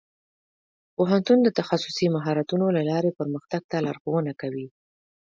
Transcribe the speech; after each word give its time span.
پوهنتون 0.95 1.37
د 1.43 1.47
تخصصي 1.59 2.07
مهارتونو 2.15 2.65
له 2.75 2.81
لارې 2.89 3.11
پرمختګ 3.19 3.61
ته 3.71 3.77
لارښوونه 3.85 4.31
کوي. 4.41 4.67